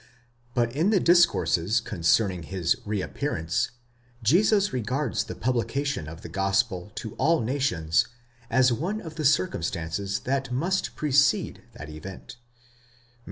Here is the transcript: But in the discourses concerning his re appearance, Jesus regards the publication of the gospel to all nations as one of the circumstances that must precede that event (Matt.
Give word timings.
But 0.55 0.73
in 0.75 0.89
the 0.89 0.99
discourses 0.99 1.79
concerning 1.79 2.41
his 2.41 2.75
re 2.85 3.03
appearance, 3.03 3.69
Jesus 4.23 4.73
regards 4.73 5.25
the 5.25 5.35
publication 5.35 6.07
of 6.07 6.21
the 6.23 6.27
gospel 6.27 6.91
to 6.95 7.13
all 7.17 7.39
nations 7.41 8.07
as 8.49 8.73
one 8.73 8.99
of 8.99 9.13
the 9.13 9.25
circumstances 9.25 10.21
that 10.21 10.51
must 10.51 10.95
precede 10.95 11.61
that 11.73 11.87
event 11.87 12.37
(Matt. 12.37 12.37